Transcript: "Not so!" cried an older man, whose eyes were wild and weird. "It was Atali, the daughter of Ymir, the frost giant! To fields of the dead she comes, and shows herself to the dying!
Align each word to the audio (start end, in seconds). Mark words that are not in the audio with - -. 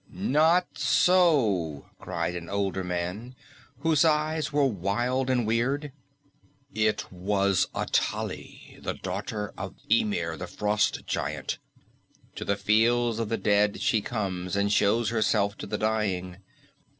"Not 0.09 0.79
so!" 0.79 1.91
cried 1.99 2.33
an 2.35 2.49
older 2.49 2.83
man, 2.83 3.35
whose 3.81 4.03
eyes 4.03 4.51
were 4.51 4.65
wild 4.65 5.29
and 5.29 5.45
weird. 5.45 5.91
"It 6.73 7.05
was 7.11 7.67
Atali, 7.75 8.79
the 8.81 8.95
daughter 8.95 9.53
of 9.59 9.75
Ymir, 9.91 10.37
the 10.37 10.47
frost 10.47 11.05
giant! 11.05 11.59
To 12.37 12.55
fields 12.55 13.19
of 13.19 13.29
the 13.29 13.37
dead 13.37 13.79
she 13.79 14.01
comes, 14.01 14.55
and 14.55 14.73
shows 14.73 15.11
herself 15.11 15.55
to 15.59 15.67
the 15.67 15.77
dying! 15.77 16.37